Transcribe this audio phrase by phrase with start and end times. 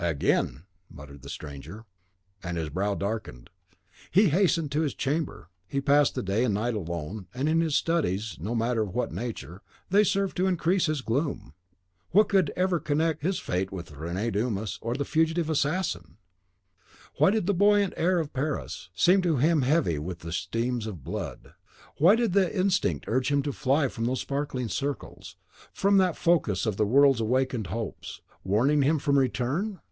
[0.03, 1.85] "AGAIN!" muttered the stranger,
[2.41, 3.51] and his brow darkened.
[4.09, 7.69] He hastened to his chamber; he passed the day and the night alone, and in
[7.69, 9.61] studies, no matter of what nature,
[9.91, 11.53] they served to increase his gloom.
[12.09, 16.17] What could ever connect his fate with Rene Dumas, or the fugitive assassin?
[17.19, 21.03] Why did the buoyant air of Paris seem to him heavy with the steams of
[21.03, 21.53] blood;
[21.99, 25.35] why did an instinct urge him to fly from those sparkling circles,
[25.71, 29.77] from that focus of the world's awakened hopes, warning him from return?